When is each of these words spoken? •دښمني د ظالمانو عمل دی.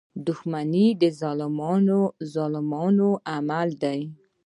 •دښمني 0.27 0.87
د 1.01 1.03
ظالمانو 2.33 3.09
عمل 3.33 3.69
دی. 3.83 3.99